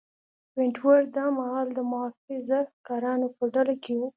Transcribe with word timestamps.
ونټ 0.57 0.75
ورت 0.85 1.07
دا 1.17 1.25
مهال 1.39 1.67
د 1.73 1.79
محافظه 1.91 2.59
کارانو 2.87 3.27
په 3.37 3.43
ډله 3.53 3.75
کې 3.83 3.93
و. 3.97 3.99